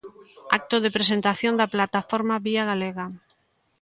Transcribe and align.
Acto 0.57 0.75
de 0.83 0.93
presentación 0.97 1.53
da 1.57 1.71
plataforma 1.75 2.35
Vía 2.47 2.63
Galega. 2.71 3.05